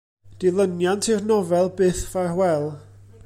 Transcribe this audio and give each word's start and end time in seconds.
Dilyniant 0.43 1.09
i'r 1.15 1.21
nofel 1.33 1.71
Byth 1.79 2.03
Ffarwél. 2.13 2.69